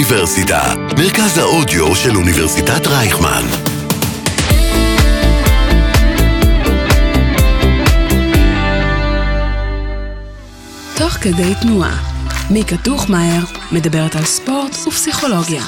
[0.00, 3.42] האוניברסיטה, מרכז האודיו של אוניברסיטת רייכמן.
[10.96, 11.96] תוך כדי תנועה,
[12.50, 15.62] מיקה טוחמאייר מדברת על ספורט ופסיכולוגיה.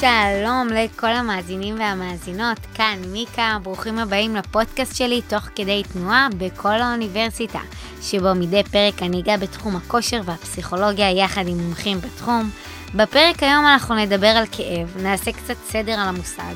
[0.00, 7.58] שלום לכל המאזינים והמאזינות, כאן מיקה, ברוכים הבאים לפודקאסט שלי תוך כדי תנועה בכל האוניברסיטה,
[8.02, 12.50] שבו מדי פרק אני אגע בתחום הכושר והפסיכולוגיה יחד עם מומחים בתחום.
[12.94, 16.54] בפרק היום אנחנו נדבר על כאב, נעשה קצת סדר על המושג,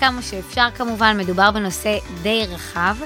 [0.00, 2.96] כמה שאפשר כמובן, מדובר בנושא די רחב.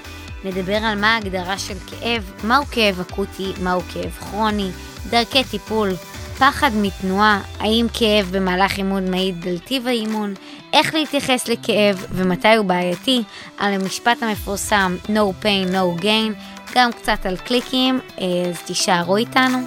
[0.44, 4.70] נדבר על מה ההגדרה של כאב, מהו כאב אקוטי, מהו כאב כרוני,
[5.10, 5.90] דרכי טיפול,
[6.38, 10.34] פחד מתנועה, האם כאב במהלך אימון מעיד על טיב האימון,
[10.72, 13.22] איך להתייחס לכאב ומתי הוא בעייתי,
[13.58, 16.32] על המשפט המפורסם No pain, no gain,
[16.74, 19.58] גם קצת על קליקים, אז תישארו איתנו.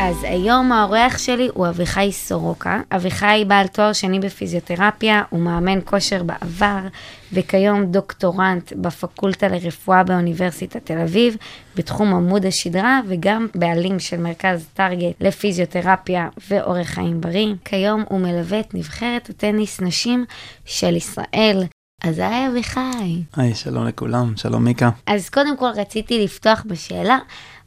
[0.00, 2.80] אז היום האורח שלי הוא אביחי סורוקה.
[2.92, 6.78] אביחי בעל תואר שני בפיזיותרפיה, הוא מאמן כושר בעבר,
[7.32, 11.36] וכיום דוקטורנט בפקולטה לרפואה באוניברסיטת תל אביב,
[11.76, 17.54] בתחום עמוד השדרה, וגם בעלים של מרכז טארגט לפיזיותרפיה ואורח חיים בריא.
[17.64, 20.24] כיום הוא מלווה את נבחרת הטניס נשים
[20.64, 21.64] של ישראל.
[22.02, 23.22] אז היי אביחי.
[23.36, 24.90] היי, שלום לכולם, שלום מיקה.
[25.06, 27.18] אז קודם כל רציתי לפתוח בשאלה,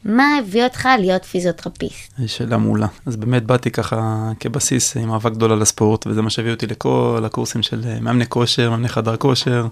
[0.05, 2.13] מה הביא אותך להיות פיזיותרפיסט?
[2.27, 2.87] שאלה מעולה.
[3.05, 7.61] אז באמת באתי ככה כבסיס עם אהבה גדולה לספורט, וזה מה שהביא אותי לכל הקורסים
[7.61, 9.67] של אה, מאמני כושר, מאמני חדר כושר.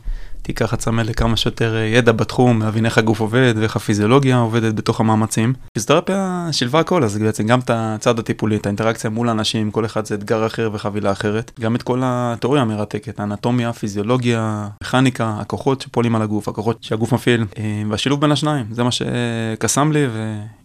[0.56, 5.00] ככה צמא לכמה שיותר אה, ידע בתחום, להבין איך הגוף עובד ואיך הפיזיולוגיה עובדת בתוך
[5.00, 5.54] המאמצים.
[5.73, 10.06] פיזיותרפיה שילבה הכל, אז בעצם גם את הצד הטיפולי, את האינטראקציה מול האנשים, כל אחד
[10.06, 11.52] זה אתגר אחר וחבילה אחרת.
[11.59, 17.46] גם את כל התיאוריה המרתקת, האנטומיה, פיזיולוגיה, מכניקה, הכוחות שפועלים על הגוף, הכוחות שהגוף מפעיל,
[17.58, 20.06] אה, והשילוב בין השניים, זה מה שקסם לי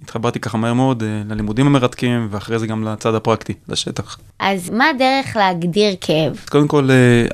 [0.00, 4.18] והתחברתי ככה מהר מאוד אה, ללימודים המרתקים, ואחרי זה גם לצד הפרקטי, לשטח.
[4.38, 6.36] אז מה הדרך להגדיר כאב?
[6.50, 6.88] קודם כל,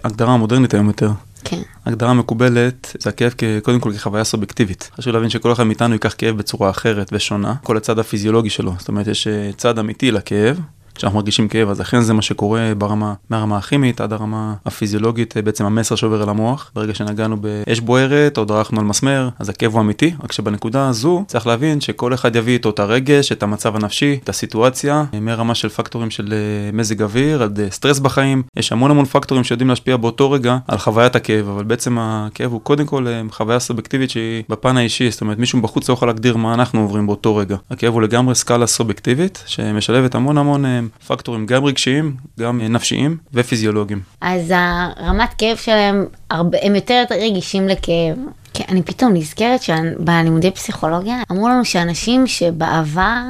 [0.04, 1.10] הגדרה מודרנית היום יותר.
[1.44, 1.62] כן.
[1.86, 4.90] הגדרה מקובלת זה הכאב קודם כל כחוויה סובייקטיבית.
[4.96, 8.74] חשוב להבין שכל אחד מאיתנו ייקח כאב בצורה אחרת ושונה, כל הצד הפיזיולוגי שלו.
[8.78, 10.60] זאת אומרת, יש אה, צד אמיתי לכאב,
[10.94, 15.64] כשאנחנו מרגישים כאב, אז אכן זה מה שקורה ברמה, מהרמה הכימית עד הרמה הפיזיולוגית, בעצם
[15.64, 16.70] המסר שעובר אל המוח.
[16.74, 21.24] ברגע שנגענו באש בוערת או דרכנו על מסמר, אז הכאב הוא אמיתי, רק שבנקודה הזו
[21.26, 25.68] צריך להבין שכל אחד יביא איתו את הרגש, את המצב הנפשי, את הסיטואציה, מרמה של
[25.68, 28.42] פקטורים של אה, מזג אוויר, עד אה, סטרס בחיים.
[28.56, 32.60] יש המון המון פקטורים שיודעים להשפיע באותו רגע על חוויית הכאב, אבל בעצם הכאב הוא
[32.60, 36.36] קודם כל אה, חוויה סובייקטיבית שהיא בפן האישי, זאת אומרת מישהו בחוץ לא יכול להגדיר
[36.36, 37.56] מה אנחנו עוברים באותו רגע.
[37.70, 40.64] הכאב הוא לגמרי סקאלה סובייקטיבית, שמשלבת המון המון
[41.06, 44.00] פקטורים גם רגשיים, גם נפשיים ופיזיולוגיים.
[44.20, 48.16] אז הרמת כאב שלהם, הרבה, הם יותר רגישים לכאב.
[48.54, 53.22] כן, אני פתאום נזכרת שבלימודי פסיכולוגיה אמרו לנו שאנשים שבעבר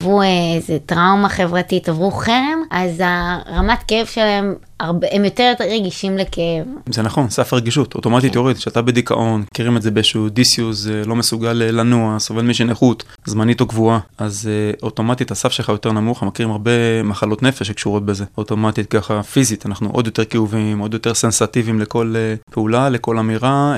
[0.00, 6.66] עברו איזה טראומה חברתית, עברו חרם, אז הרמת כאב שלהם הרבה, הם יותר רגישים לכאב.
[6.86, 8.38] זה נכון, סף הרגישות, אוטומטית כן.
[8.38, 12.64] יורד, כשאתה בדיכאון, מכירים את זה באיזשהו דיסיוס, אה, לא מסוגל אה, לנוע, סובל משל
[12.64, 17.66] נכות, זמנית או קבועה, אז אה, אוטומטית הסף שלך יותר נמוך, מכירים הרבה מחלות נפש
[17.66, 22.14] שקשורות בזה, אוטומטית ככה פיזית, אנחנו עוד יותר כאובים, עוד יותר סנסטיביים לכל
[22.50, 23.74] פעולה, לכל אמירה,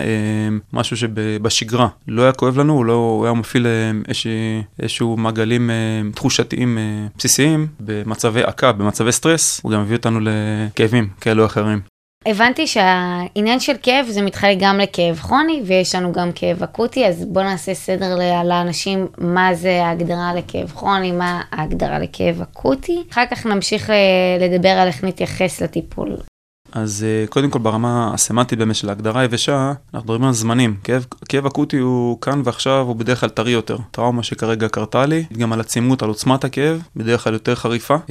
[0.73, 3.67] משהו שבשגרה לא היה כואב לנו, הוא לא הוא היה מפעיל
[4.83, 5.71] איזשהו מעגלים
[6.15, 6.79] תחושתיים
[7.19, 10.88] בסיסיים, במצבי עקה, במצבי סטרס, הוא גם מביא אותנו לכאב.
[10.89, 11.81] כאבים כאלו אחרים.
[12.27, 17.25] הבנתי שהעניין של כאב זה מתחלק גם לכאב כרוני ויש לנו גם כאב אקוטי, אז
[17.25, 23.05] בואו נעשה סדר לאנשים מה זה ההגדרה לכאב כרוני, מה ההגדרה לכאב אקוטי.
[23.13, 23.97] אחר כך נמשיך אה,
[24.41, 26.17] לדבר על איך נתייחס לטיפול.
[26.73, 30.77] אז uh, קודם כל ברמה הסמנטית באמת של ההגדרה היבשה, אנחנו מדברים על זמנים.
[31.29, 33.77] כאב, אקוטי הוא כאן ועכשיו, הוא בדרך כלל טרי יותר.
[33.91, 38.09] טראומה שכרגע קרתה לי, גם על עצימות, על עוצמת הכאב, בדרך כלל יותר חריפה, uh,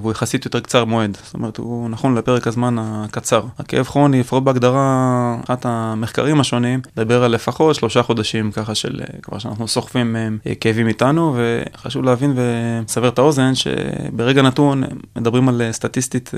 [0.00, 1.18] והוא יחסית יותר קצר מועד.
[1.24, 3.42] זאת אומרת, הוא נכון לפרק הזמן הקצר.
[3.58, 9.20] הכאב כרוני, לפחות בהגדרה, אחת המחקרים השונים, מדבר על לפחות שלושה חודשים ככה של uh,
[9.22, 10.16] כבר שאנחנו סוחבים
[10.60, 14.82] כאבים איתנו, וחשוב להבין ולסבר את האוזן שברגע נתון
[15.16, 16.30] מדברים על סטטיסטית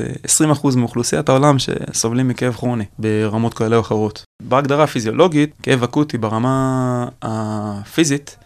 [0.62, 1.51] 20% מאוכלוסיית העולם.
[1.52, 4.24] בעולם שסובלים מכאב כרוני ברמות כאלה או אחרות.
[4.42, 8.36] בהגדרה הפיזיולוגית, כאב אקוטי ברמה הפיזית,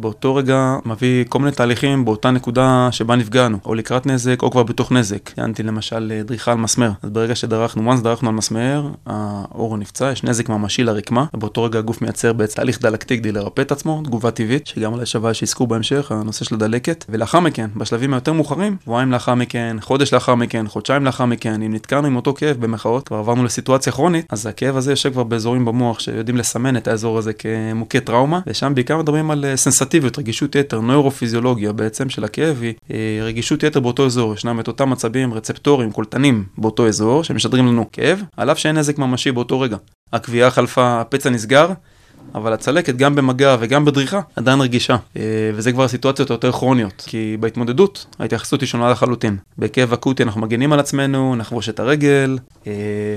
[0.00, 4.62] באותו רגע מביא כל מיני תהליכים באותה נקודה שבה נפגענו, או לקראת נזק, או כבר
[4.62, 5.30] בתוך נזק.
[5.34, 6.90] ציינתי למשל אה, דריכה על מסמר.
[7.02, 11.78] אז ברגע שדרכנו, once דרכנו על מסמר, האור נפצע, יש נזק ממשי לרקמה, ובאותו רגע
[11.78, 15.66] הגוף מייצר בעצם תהליך דלקתי כדי לרפא את עצמו, תגובה טבעית, שגם אולי שווה שיזכו
[15.66, 17.04] בהמשך, הנושא של הדלקת.
[17.08, 21.74] ולאחר מכן, בשלבים היותר מאוחרים, שבועיים לאחר מכן, חודש לאחר מכן, חודשיים לאחר מכן, אם
[21.74, 25.64] נתקענו עם אותו כאב במחאות, כבר עברנו לסיטואציה כרונית, אז הכאב הזה יושב כבר באזורים
[25.64, 29.44] במוח שיודעים לסמן את האזור הזה כמוכה טראומה, ושם בעיקר מדברים על
[29.88, 34.68] סנסטיביות, רגישות יתר, נוירופיזיולוגיה בעצם של הכאב היא אה, רגישות יתר באותו אזור, ישנם את
[34.68, 39.60] אותם עצבים, רצפטורים, קולטנים באותו אזור, שמשדרים לנו כאב, על אף שאין נזק ממשי באותו
[39.60, 39.76] רגע.
[40.12, 41.70] הקביעה חלפה, הפצע נסגר,
[42.34, 45.22] אבל הצלקת גם במגע וגם בדריכה עדיין רגישה, אה,
[45.54, 49.36] וזה כבר הסיטואציות היותר כרוניות, כי בהתמודדות ההתייחסות היא שונה לחלוטין.
[49.58, 52.72] בכאב אקוטי אנחנו מגנים על עצמנו, נחבוש את הרגל, אה,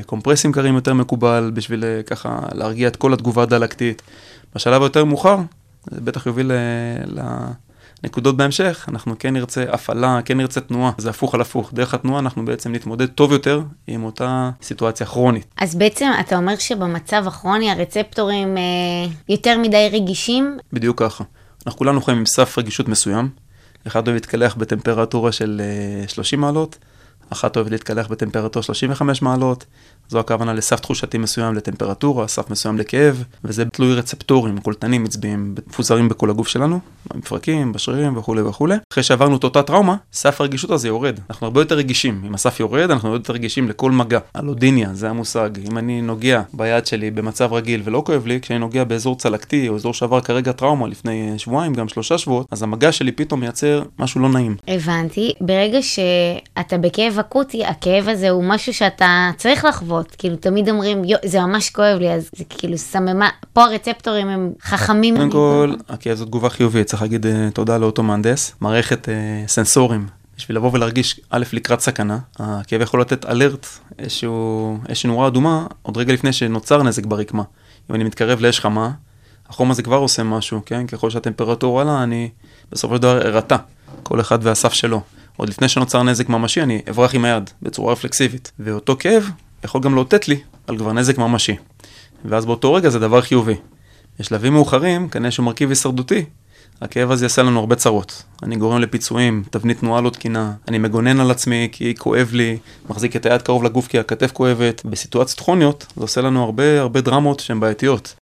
[0.05, 4.01] קומפרסים קרים יותר מקובל בשביל ככה להרגיע את כל התגובה הדלקתית.
[4.55, 5.37] בשלב היותר מאוחר,
[5.89, 6.51] זה בטח יוביל
[8.03, 11.73] לנקודות בהמשך, אנחנו כן נרצה הפעלה, כן נרצה תנועה, זה הפוך על הפוך.
[11.73, 15.45] דרך התנועה אנחנו בעצם נתמודד טוב יותר עם אותה סיטואציה כרונית.
[15.57, 18.63] אז בעצם אתה אומר שבמצב הכרוני הרצפטורים אה,
[19.29, 20.57] יותר מדי רגישים?
[20.73, 21.23] בדיוק ככה.
[21.65, 23.29] אנחנו כולנו חיים עם סף רגישות מסוים.
[23.87, 25.61] אחד אוהב להתקלח בטמפרטורה של
[26.07, 26.77] 30 אה, מעלות,
[27.29, 29.65] אחת אוהבת להתקלח בטמפרטורה 35 מעלות,
[30.11, 36.09] זו הכוונה לסף תחושתי מסוים לטמפרטורה, סף מסוים לכאב, וזה תלוי רצפטורים, קולטנים עצביים, מפוזרים
[36.09, 36.79] בכל הגוף שלנו,
[37.13, 38.75] במפרקים, בשרירים וכולי וכולי.
[38.93, 41.19] אחרי שעברנו את אותה טראומה, סף הרגישות הזה יורד.
[41.29, 42.21] אנחנו הרבה יותר רגישים.
[42.27, 44.19] אם הסף יורד, אנחנו הרבה יותר רגישים לכל מגע.
[44.39, 45.49] אלודיניה, זה המושג.
[45.71, 49.75] אם אני נוגע ביד שלי במצב רגיל ולא כואב לי, כשאני נוגע באזור צלקתי או
[49.75, 54.21] אזור שעבר כרגע טראומה לפני שבועיים, גם שלושה שבועות, אז המגע שלי פתאום מייצר משהו
[54.21, 54.55] לא נעים.
[54.67, 55.33] הבנתי.
[55.41, 60.00] ברגע שאתה בכאב אקוטי, הכאב הזה הוא משהו שאתה צריך לחוות.
[60.01, 64.51] לראות, כאילו תמיד אומרים, זה ממש כואב לי, אז זה כאילו סממה, פה הרצפטורים הם
[64.61, 65.15] חכמים.
[65.15, 70.07] קודם כל, הכאב זו תגובה חיובית, צריך להגיד אה, תודה לאותו מהנדס, מערכת אה, סנסורים.
[70.37, 73.67] בשביל לבוא ולהרגיש, א', לקראת סכנה, הכאב יכול לתת אלרט,
[73.99, 77.43] איזשהו, איזושהי נורה אדומה, עוד רגע לפני שנוצר נזק ברקמה.
[77.89, 78.91] אם אני מתקרב לאש חמה,
[79.49, 80.87] החום הזה כבר עושה משהו, כן?
[80.87, 82.29] ככל שהטמפרטורה עלה, אני
[82.71, 83.57] בסופו של דבר ארתע,
[84.03, 85.01] כל אחד והסף שלו.
[85.37, 88.51] עוד לפני שנוצר נזק ממשי, אני אברח עם היד בצורה רפלקסיבית.
[88.59, 89.29] ואותו כאב
[89.63, 91.55] יכול גם לאותת לי על כבר נזק ממשי.
[92.25, 93.55] ואז באותו רגע זה דבר חיובי.
[94.19, 96.25] בשלבים מאוחרים, כנראה שהוא מרכיב הישרדותי,
[96.81, 98.23] הכאב הזה יעשה לנו הרבה צרות.
[98.43, 102.57] אני גורם לפיצויים, תבנית תנועה לא תקינה, אני מגונן על עצמי כי כואב לי,
[102.89, 104.85] מחזיק את היד קרוב לגוף כי הכתף כואבת.
[104.85, 108.15] בסיטואציות כרוניות זה עושה לנו הרבה הרבה דרמות שהן בעייתיות.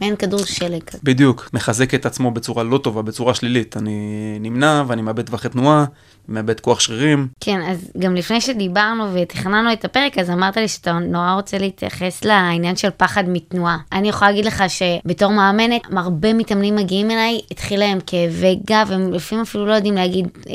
[0.00, 0.82] מעין כדור שלג.
[1.02, 3.76] בדיוק, מחזק את עצמו בצורה לא טובה, בצורה שלילית.
[3.76, 5.84] אני נמנע ואני מאבד טווחי תנועה,
[6.30, 7.28] מאבד כוח שרירים.
[7.40, 12.24] כן, אז גם לפני שדיברנו ותכננו את הפרק, אז אמרת לי שאתה נורא רוצה להתייחס
[12.24, 13.78] לעניין של פחד מתנועה.
[13.92, 19.12] אני יכולה להגיד לך שבתור מאמנת, הרבה מתאמנים מגיעים אליי, התחיל להם כאבי גב, הם
[19.12, 20.54] לפעמים אפילו לא יודעים להגיד אה,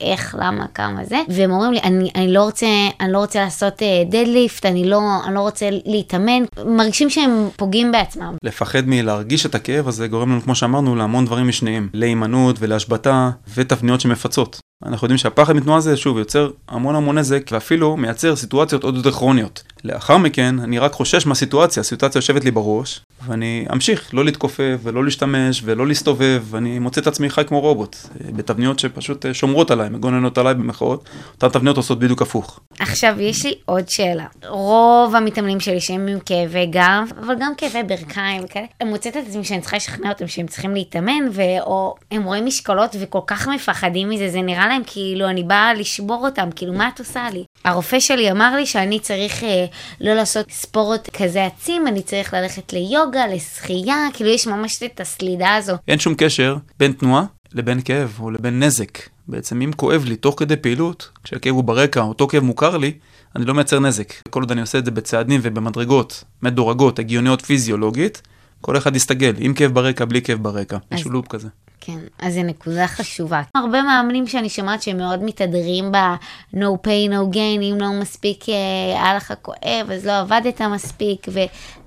[0.00, 2.66] איך, למה, כמה זה, והם אומרים לי, אני, אני, לא, רוצה,
[3.00, 7.92] אני לא רוצה לעשות אה, דדליפט, אני לא, אני לא רוצה להתאמן, מרגישים שהם פוגעים
[7.92, 8.36] בעצמם.
[8.42, 14.00] לפחד מלהרגיש את הכאב הזה גורם לנו, כמו שאמרנו, להמון דברים משניים, להימנעות ולהשבתה ותבניות
[14.00, 14.60] שמפצות.
[14.84, 19.10] אנחנו יודעים שהפחד מתנועה הזה, שוב, יוצר המון המון נזק, ואפילו מייצר סיטואציות עוד יותר
[19.12, 19.62] כרוניות.
[19.84, 25.04] לאחר מכן, אני רק חושש מהסיטואציה, הסיטואציה יושבת לי בראש, ואני אמשיך לא להתכופף ולא
[25.04, 30.38] להשתמש ולא להסתובב, ואני מוצא את עצמי חי כמו רובוט, בתבניות שפשוט שומרות עליי, מגוננות
[30.38, 32.60] עליי במחאות, אותן תבניות עושות בדיוק הפוך.
[32.78, 34.26] עכשיו, יש לי עוד שאלה.
[34.48, 39.22] רוב המתאמנים שלי שהם עם כאבי גב, אבל גם כאבי ברכיים וכאלה, הם מוצאת את
[39.28, 41.42] עצמי שאני צריכה לשכנע אותם שהם צריכים להתאמן, ו...
[41.60, 46.26] או הם רואים משקולות וכל כך מפחדים מזה, זה נראה להם כאילו אני באה לשבור
[46.26, 47.44] אותם, כאילו מה את עושה לי?
[47.64, 49.64] הרופא שלי אמר לי שאני צריך אה,
[50.00, 55.54] לא לעשות ספורט כזה עצים, אני צריך ללכת ליוגה, לשחייה, כאילו יש ממש את הסלידה
[55.54, 55.74] הזו.
[55.88, 58.98] אין שום קשר בין תנועה לבין כאב או לבין נזק.
[59.28, 62.92] בעצם אם כואב לי תוך כדי פעילות, כשהכאב הוא ברקע, אותו כאב מוכר לי,
[63.36, 64.12] אני לא מייצר נזק.
[64.30, 68.22] כל עוד אני עושה את זה בצעדים ובמדרגות מדורגות, הגיוניות פיזיולוגית,
[68.60, 70.76] כל אחד יסתגל, עם כאב ברקע, בלי כאב ברקע.
[70.92, 71.48] יש לופ כזה.
[71.80, 73.42] כן, אז זו נקודה חשובה.
[73.54, 78.54] הרבה מאמנים שאני שומעת שהם מאוד מתהדרים ב-no pay no gain, אם לא מספיק אה,
[79.02, 81.26] היה לך כואב, אז לא עבדת מספיק,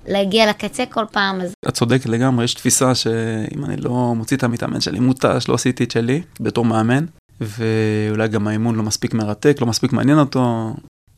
[0.06, 1.40] ולהגיע לקצה כל פעם.
[1.40, 1.52] אז...
[1.68, 5.84] את צודקת לגמרי, יש תפיסה שאם אני לא מוציא את המתאמן שלי מותש, לא עשיתי
[5.84, 7.04] את שלי, בתור מאמן,
[7.40, 10.74] ואולי גם האימון לא מספיק מרתק, לא מספיק מעניין אותו,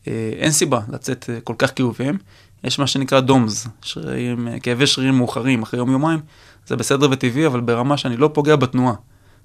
[0.09, 2.19] אה, אין סיבה לצאת אה, כל כך כאובים.
[2.65, 6.21] יש מה שנקרא דומס, שרירים, כאבי שרירים מאוחרים אחרי יום-יומיים,
[6.67, 8.95] זה בסדר וטבעי, אבל ברמה שאני לא פוגע בתנועה.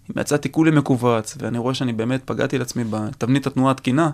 [0.10, 4.10] אם יצאתי כולי מכווץ, ואני רואה שאני באמת פגעתי לעצמי בתבנית התנועה התקינה,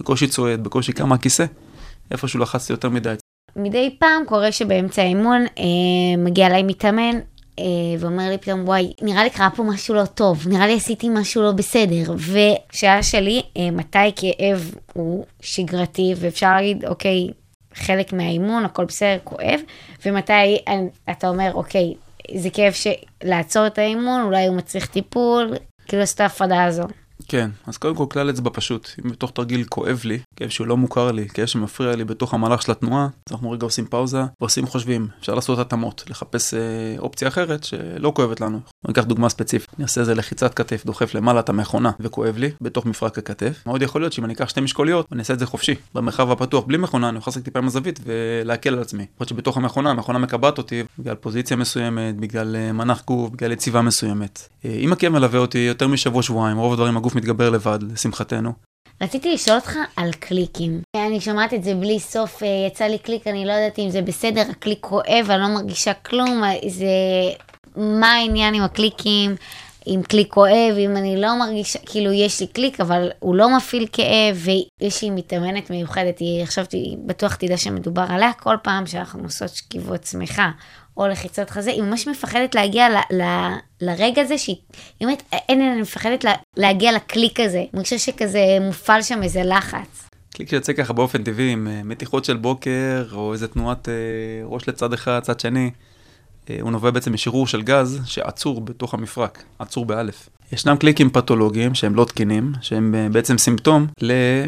[0.00, 1.44] בקושי צועד, בקושי קם מהכיסא,
[2.10, 3.14] איפשהו לחצתי יותר מדי.
[3.56, 5.64] מדי פעם קורה שבאמצע האימון אה,
[6.18, 7.18] מגיע אליי מתאמן,
[7.58, 7.64] אה,
[7.98, 11.42] ואומר לי פתאום, וואי, נראה לי קרה פה משהו לא טוב, נראה לי עשיתי משהו
[11.42, 12.14] לא בסדר.
[12.16, 17.28] ושאלה שלי, אה, מתי כאב הוא שגרתי, ואפשר להגיד, אוקיי,
[17.74, 19.60] חלק מהאימון, הכל בסדר, כואב,
[20.06, 20.80] ומתי אה,
[21.10, 21.94] אתה אומר, אוקיי,
[22.36, 25.54] זה כאב שלעצור את האימון, אולי הוא מצריך טיפול,
[25.86, 26.84] כאילו לעשות את ההפרדה הזו.
[27.28, 30.76] כן, אז קודם כל כלל אצבע פשוט, אם בתוך תרגיל כואב לי, כאב שהוא לא
[30.76, 34.66] מוכר לי, כאב שמפריע לי בתוך המהלך של התנועה, אז אנחנו רגע עושים פאוזה ועושים
[34.66, 36.60] חושבים, אפשר לעשות התאמות, לחפש אה,
[36.98, 38.60] אופציה אחרת שלא כואבת לנו.
[38.84, 42.50] אני אקח דוגמה ספציפית, אני אעשה איזה לחיצת כתף, דוחף למעלה את המכונה וכואב לי,
[42.60, 43.62] בתוך מפרק הכתף.
[43.66, 46.64] מאוד יכול להיות שאם אני אקח שתי משקוליות, אני אעשה את זה חופשי, במרחב הפתוח,
[46.64, 49.06] בלי מכונה, אני יכול לעשות טיפה עם הזווית ולהקל על עצמי.
[49.14, 53.82] יכול שבתוך המכונה, המכונה מקבעת אותי בגלל פוזיציה מסוימת, בגלל אה, מנח גוף, בגלל יציבה
[53.82, 54.48] מסוימת.
[54.64, 58.52] אה, אם הכאב מלווה אותי יותר משבוע שבועיים, רוב הדברים הגוף מתגבר לבד, לשמחתנו.
[59.02, 60.80] רציתי לשאול אותך על קליקים.
[60.96, 64.02] אני שומעת את זה בלי סוף, אה, יצא לי קליק, אני לא יודעת אם זה
[64.02, 66.86] בסדר, הקליק כואב, אני לא מרגישה כלום, זה...
[67.76, 69.36] מה העניין עם הקליקים?
[69.86, 73.86] עם קליק כואב, אם אני לא מרגישה, כאילו יש לי קליק, אבל הוא לא מפעיל
[73.92, 74.46] כאב,
[74.80, 76.64] ויש לי מתאמנת מיוחדת, היא עכשיו
[77.06, 80.50] בטוח תדע שמדובר עליה כל פעם שאנחנו עושות שכיבות צמיחה,
[80.96, 83.22] או לחיצות חזה, היא ממש מפחדת להגיע ל, ל,
[83.80, 84.56] לרגע הזה, שהיא
[85.02, 90.08] אומרת, אין, אני מפחדת לה, להגיע לקליק הזה, אני חושבת שכזה מופעל שם איזה לחץ.
[90.34, 93.94] קליק שיוצא ככה באופן טבעי עם אה, מתיחות של בוקר, או איזה תנועת אה,
[94.44, 95.70] ראש לצד אחד, צד שני.
[96.50, 100.28] אה, הוא נובע בעצם משחרור של גז שעצור בתוך המפרק, עצור באוויר.
[100.52, 103.86] ישנם קליקים פתולוגיים שהם לא תקינים, שהם אה, בעצם סימפטום,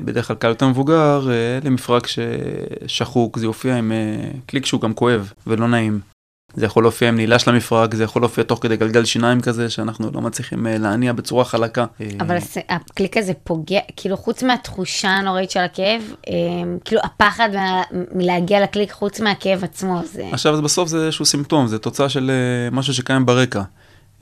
[0.05, 3.93] בדרך כלל קהל יותר מבוגר, אה, למפרק ששחוק, זה יופיע עם
[4.47, 6.12] קליק שהוא גם כואב ולא נעים.
[6.55, 9.71] זה יכול להופיע עם נעילה של המפרק, זה יכול להופיע תוך כדי גלגל שיניים כזה,
[9.71, 11.87] שאנחנו לא מצליחים להניע בצורה חלקה.
[12.21, 12.37] אבל
[12.69, 16.03] הקליק הזה פוגע, כאילו חוץ מהתחושה הנוראית של הכאב,
[16.85, 17.49] כאילו הפחד
[18.15, 20.29] מלהגיע לקליק חוץ מהכאב עצמו, זה...
[20.33, 22.31] עכשיו בסוף זה איזשהו סימפטום, זה תוצאה של
[22.73, 23.63] משהו שקיים ברקע.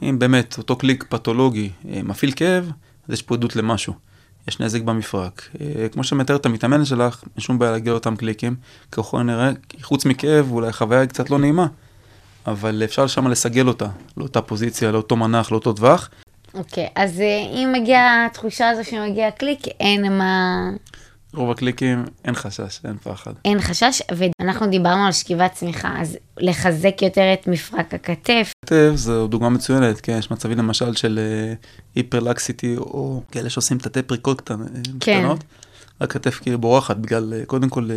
[0.03, 2.71] אם באמת אותו קליק פתולוגי מפעיל כאב,
[3.09, 3.95] אז יש פה עדות למשהו.
[4.49, 5.49] יש נזק במפרק.
[5.93, 8.55] כמו שמתארת המתאמנת שלך, אין שום בעיה להגיע לאותם קליקים,
[8.93, 9.51] ככל נראה,
[9.83, 11.67] חוץ מכאב, אולי חוויה קצת לא נעימה.
[12.47, 16.11] אבל אפשר שם לסגל אותה, לאותה פוזיציה, לאותו מנח, לאותו טווח.
[16.55, 20.71] אוקיי, okay, אז אה, אם מגיעה התחושה הזו שמגיע קליק, אין מה...
[21.35, 23.33] רוב הקליקים, אין חשש, אין פחד.
[23.45, 28.53] אין חשש, ואנחנו דיברנו על שכיבת צמיחה, אז לחזק יותר את מפרק הכתף.
[28.65, 31.21] כתף זו דוגמה מצוינת, כן, יש מצבים למשל של
[31.95, 34.57] היפרלקסיטי, אה, או כאלה שעושים תתי פריקות אה,
[35.01, 35.21] כן.
[35.21, 35.45] קטנות.
[36.01, 37.89] הכתף כאילו בורחת בגלל, קודם כל,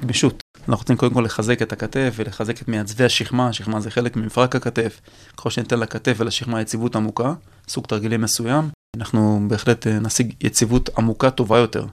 [0.00, 0.42] גמישות.
[0.58, 4.56] אנחנו רוצים קודם כל לחזק את הכתף ולחזק את מעצבי השכמה, השכמה זה חלק ממפרק
[4.56, 5.00] הכתף.
[5.36, 7.34] ככל שניתן לכתף ולשכמה יציבות עמוקה,
[7.68, 11.86] סוג תרגילים מסוים, אנחנו בהחלט אה, נשיג יציבות עמוקה טובה יותר.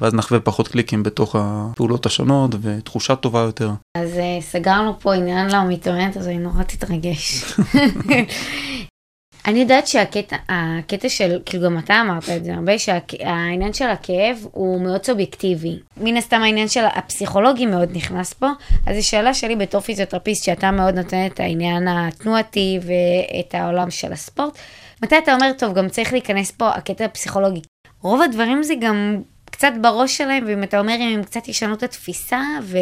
[0.00, 3.70] ואז נחווה פחות קליקים בתוך הפעולות השונות ותחושה טובה יותר.
[3.96, 7.44] אז uh, סגרנו פה עניין למתאמנת, אז אני נורא תתרגש.
[9.46, 14.46] אני יודעת שהקטע הקטע של, כאילו גם אתה אמרת את זה הרבה, שהעניין של הכאב
[14.52, 15.78] הוא מאוד סובייקטיבי.
[15.96, 18.48] מן הסתם העניין של הפסיכולוגי מאוד נכנס פה,
[18.86, 24.12] אז זו שאלה שלי בתור פיזיותרפיסט, שאתה מאוד נותן את העניין התנועתי ואת העולם של
[24.12, 24.58] הספורט.
[25.02, 27.60] מתי אתה אומר, טוב, גם צריך להיכנס פה הקטע הפסיכולוגי.
[28.02, 31.82] רוב הדברים זה גם קצת בראש שלהם, ואם אתה אומר, אם הם קצת ישנו את
[31.82, 32.78] התפיסה, ו...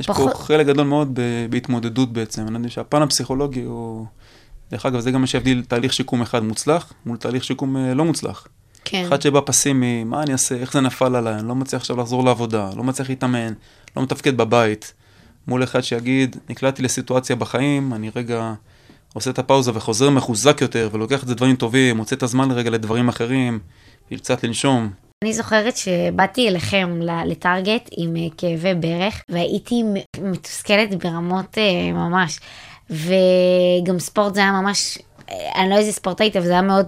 [0.00, 0.32] יש פחות...
[0.32, 1.18] פה חלק גדול מאוד
[1.50, 2.48] בהתמודדות בעצם.
[2.48, 4.06] אני יודע שהפן הפסיכולוגי הוא...
[4.72, 8.04] דרך אגב, זה גם מה שיבדיל תהליך שיקום אחד מוצלח מול תהליך שיקום אה, לא
[8.04, 8.46] מוצלח.
[8.84, 9.04] כן.
[9.06, 12.24] אחד שבא פסימי, מה אני אעשה, איך זה נפל עליי, אני לא מצליח עכשיו לחזור
[12.24, 13.52] לעבודה, לא מצליח להתאמן,
[13.96, 14.94] לא מתפקד בבית.
[15.48, 18.52] מול אחד שיגיד, נקלעתי לסיטואציה בחיים, אני רגע
[19.14, 22.70] עושה את הפאוזה וחוזר מחוזק יותר, ולוקח את זה דברים טובים, מוצא את הזמן לרגע
[22.70, 23.58] לדברים אחרים,
[24.16, 24.90] קצת לנשום.
[25.24, 29.82] אני זוכרת שבאתי אליכם לטארגט עם אה, כאבי ברך, והייתי
[30.20, 32.40] מתוסכלת ברמות אה, ממש.
[32.92, 34.98] וגם ספורט זה היה ממש,
[35.30, 36.86] אני לא איזה ספורטאית, אבל זה היה מאוד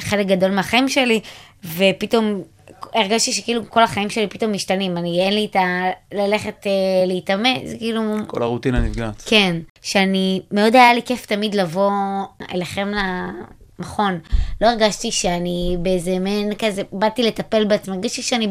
[0.00, 1.20] חלק גדול מהחיים שלי,
[1.76, 2.42] ופתאום
[2.94, 5.90] הרגשתי שכאילו כל החיים שלי פתאום משתנים, אני אין לי את ה...
[6.14, 6.72] ללכת אה,
[7.06, 8.02] להתאמן, זה כאילו...
[8.26, 9.22] כל הרוטינה נפגעת.
[9.26, 11.90] כן, שאני, מאוד היה לי כיף תמיד לבוא
[12.54, 12.92] אליכם
[13.78, 14.18] למכון.
[14.60, 18.48] לא הרגשתי שאני באיזה מעין כזה, באתי לטפל בעצמי, הרגשתי שאני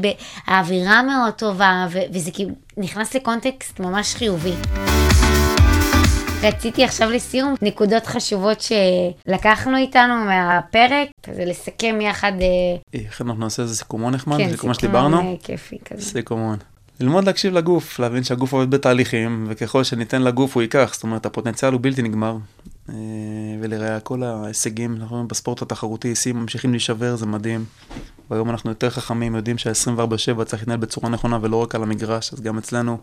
[0.48, 4.54] באווירה מאוד טובה, ו- וזה כאילו נכנס לקונטקסט ממש חיובי.
[6.44, 12.32] רציתי עכשיו לסיום נקודות חשובות שלקחנו איתנו מהפרק, כזה לסכם יחד.
[12.42, 14.38] אה, איך אנחנו נעשה איזה סיכומון נחמד?
[14.38, 15.20] כן, סיכומון שדיברנו?
[15.20, 16.02] אה, כיפי כזה.
[16.02, 16.58] סיכומון.
[17.00, 21.74] ללמוד להקשיב לגוף, להבין שהגוף עובד בתהליכים, וככל שניתן לגוף הוא ייקח, זאת אומרת הפוטנציאל
[21.74, 22.38] הוא בלתי נגמר.
[22.90, 22.96] אה,
[23.62, 27.66] ולראה כל ההישגים, אנחנו רואים בספורט התחרותי, שיאים ממשיכים להישבר, זה מדהים.
[28.32, 32.42] והיום אנחנו יותר חכמים, יודעים שה-24/7 צריך להתנהל בצורה נכונה ולא רק על המגרש, אז
[32.42, 32.98] גם אצלנו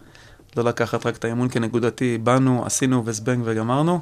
[0.56, 4.00] לא לקחת רק את האימון כנקודתי, באנו, עשינו וזבנג וגמרנו,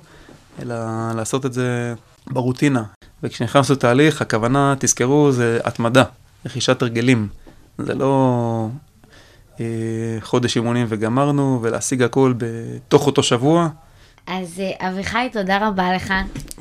[0.63, 0.75] אלא
[1.17, 1.95] לעשות את זה
[2.27, 2.83] ברוטינה.
[3.23, 6.05] וכשנכנסנו לתהליך, הכוונה, תזכרו, זה התמדה,
[6.47, 7.29] רכישת הרגלים.
[7.79, 8.69] זה לא
[9.61, 9.67] אה,
[10.21, 13.69] חודש אימונים וגמרנו, ולהשיג הכל בתוך אותו שבוע.
[14.27, 16.15] אז אה, אביחי, תודה רבה לך.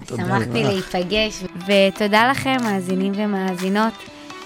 [0.05, 0.69] תודה שמחתי לך.
[0.69, 3.93] להיפגש, ותודה לכם, מאזינים ומאזינות,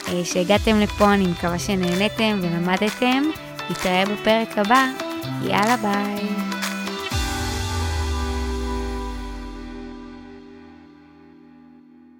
[0.08, 3.24] אה, שהגעתם לפה, אני מקווה שנהניתם ולמדתם.
[3.70, 5.07] נתראה בפרק הבא.
[5.42, 6.47] יאללה ביי.